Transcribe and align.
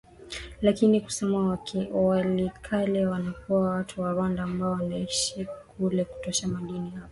lakini 0.61 1.01
kusema 1.01 1.59
walikale 1.93 3.05
kunakuwa 3.07 3.69
watu 3.69 4.01
wa 4.01 4.11
rwanda 4.11 4.43
ambao 4.43 4.71
wanaishi 4.71 5.45
kule 5.77 6.03
kutosha 6.05 6.47
madini 6.47 6.89
hapana 6.89 7.09